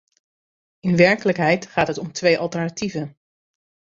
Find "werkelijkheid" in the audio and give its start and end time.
0.95-1.65